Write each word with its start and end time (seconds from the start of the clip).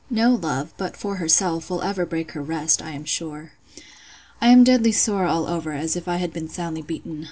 No 0.09 0.33
love, 0.33 0.73
but 0.77 0.97
for 0.97 1.17
herself, 1.17 1.69
will 1.69 1.83
ever 1.83 2.07
break 2.07 2.31
her 2.31 2.41
rest, 2.41 2.81
I 2.81 2.89
am 2.93 3.05
sure. 3.05 3.51
I 4.41 4.47
am 4.47 4.63
deadly 4.63 4.91
sore 4.91 5.25
all 5.27 5.45
over, 5.45 5.73
as 5.73 5.95
if 5.95 6.07
I 6.07 6.15
had 6.15 6.33
been 6.33 6.49
soundly 6.49 6.81
beaten. 6.81 7.19